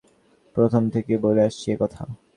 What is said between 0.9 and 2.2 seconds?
থেকেই বলে আসছি এ কথা।